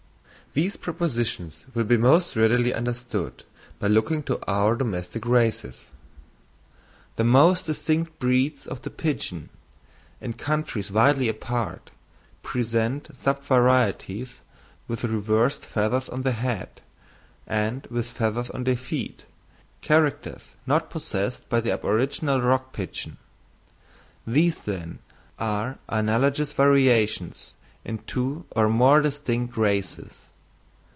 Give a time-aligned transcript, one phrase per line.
[0.53, 3.45] _—These propositions will be most readily understood
[3.79, 5.87] by looking to our domestic races.
[7.15, 9.47] The most distinct breeds of the pigeon,
[10.19, 11.89] in countries widely apart,
[12.43, 14.41] present sub varieties
[14.89, 16.81] with reversed feathers on the head,
[17.47, 19.23] and with feathers on the feet,
[19.79, 23.15] characters not possessed by the aboriginal rock pigeon;
[24.27, 24.99] these then
[25.39, 27.53] are analogous variations
[27.85, 30.27] in two or more distinct races.